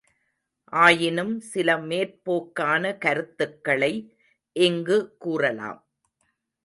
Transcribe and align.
ஆயினும் 0.73 1.39
சில 1.39 1.75
மேற்போக்கான 1.81 2.93
கருத்துக்களை 2.97 3.93
இங்கு 4.55 4.97
கூறலாம். 5.19 5.81